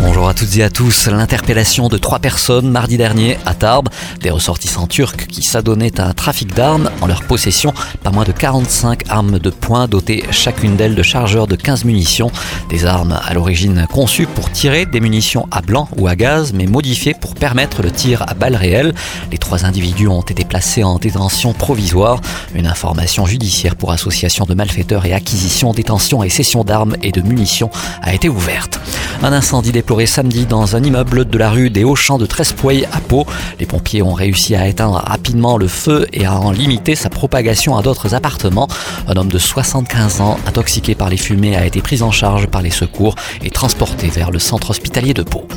[0.00, 1.06] Bonjour à toutes et à tous.
[1.06, 3.88] L'interpellation de trois personnes mardi dernier à Tarbes,
[4.20, 7.72] des ressortissants turcs qui s'adonnaient à un trafic d'armes en leur possession,
[8.02, 12.32] pas moins de 45 armes de poing dotées chacune d'elles de chargeurs de 15 munitions.
[12.70, 16.66] Des armes à l'origine conçues pour tirer des munitions à blanc ou à gaz, mais
[16.66, 18.94] modifiées pour permettre le tir à balles réelles.
[19.30, 22.20] Les trois individus ont été placés en détention provisoire.
[22.54, 27.20] Une information judiciaire pour association de malfaiteurs et acquisition, détention et cession d'armes et de
[27.20, 27.70] munitions
[28.02, 28.80] a été ouverte.
[29.24, 33.00] Un incendie déploré samedi dans un immeuble de la rue des Hauts-Champs de Trespouille à
[33.00, 33.24] Pau.
[33.58, 37.74] Les pompiers ont réussi à éteindre rapidement le feu et à en limiter sa propagation
[37.74, 38.68] à d'autres appartements.
[39.08, 42.60] Un homme de 75 ans, intoxiqué par les fumées, a été pris en charge par
[42.60, 45.48] les secours et transporté vers le centre hospitalier de Pau.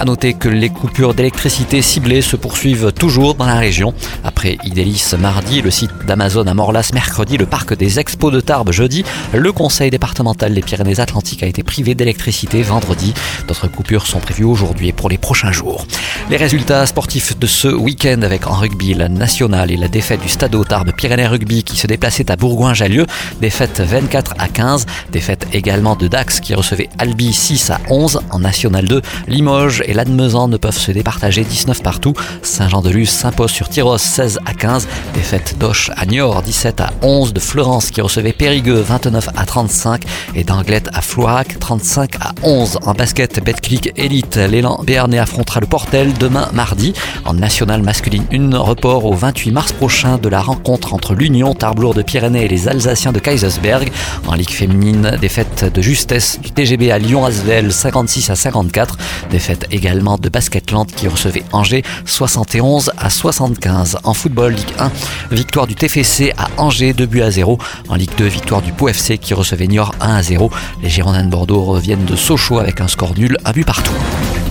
[0.00, 3.94] À noter que les coupures d'électricité ciblées se poursuivent toujours dans la région.
[4.24, 8.72] Après Idélis mardi, le site d'Amazon à Morlas mercredi, le parc des expos de Tarbes
[8.72, 13.11] jeudi, le conseil départemental des Pyrénées-Atlantiques a été privé d'électricité vendredi.
[13.48, 15.86] D'autres coupures sont prévues aujourd'hui et pour les prochains jours.
[16.30, 20.28] Les résultats sportifs de ce week-end avec en rugby la nationale et la défaite du
[20.28, 23.06] Stade Tarbes Pyrénées Rugby qui se déplaçait à Bourgoin-Jallieu,
[23.40, 28.38] défaite 24 à 15, défaite également de Dax qui recevait Albi 6 à 11 en
[28.38, 33.98] National 2, Limoges et Lannemezan ne peuvent se départager 19 partout, Saint-Jean-de-Luz s'impose sur Tyros
[33.98, 38.80] 16 à 15, défaite d'Oche à Niort 17 à 11, de Florence qui recevait Périgueux
[38.80, 40.02] 29 à 35
[40.34, 44.36] et d'Anglette à Floirac 35 à 11 en basket Betclic Elite.
[44.36, 46.92] L'élan Béarnais affrontera le Portel demain mardi.
[47.24, 51.94] En nationale masculine une report au 28 mars prochain de la rencontre entre l'Union Tarblour
[51.94, 53.90] de Pyrénées et les Alsaciens de Kaisersberg.
[54.26, 58.98] En Ligue féminine, défaite de justesse du TGB à Lyon-Asvel 56 à 54.
[59.30, 63.98] Défaite également de Basketland qui recevait Angers 71 à 75.
[64.04, 64.90] En football, Ligue 1,
[65.30, 67.58] victoire du TFC à Angers 2 buts à 0.
[67.88, 70.50] En Ligue 2, victoire du Pau FC qui recevait Niort 1 à 0.
[70.82, 74.41] Les Girondins de Bordeaux reviennent de Sochaux avec un score nul, un but partout.